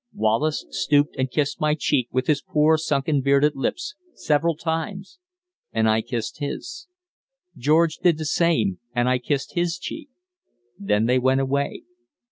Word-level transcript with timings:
Wallace 0.15 0.65
stooped 0.71 1.15
and 1.17 1.29
kissed 1.29 1.61
my 1.61 1.75
cheek 1.77 2.07
with 2.11 2.25
his 2.25 2.41
poor, 2.41 2.75
sunken 2.75 3.21
bearded 3.21 3.55
lips 3.55 3.93
several 4.15 4.55
times 4.55 5.19
and 5.71 5.87
I 5.87 6.01
kissed 6.01 6.39
his. 6.39 6.87
George 7.55 7.97
did 7.97 8.17
the 8.17 8.25
same, 8.25 8.79
and 8.95 9.07
I 9.07 9.19
kissed 9.19 9.53
his 9.53 9.77
cheek. 9.77 10.09
Then 10.79 11.05
they 11.05 11.19
went 11.19 11.41
away. 11.41 11.83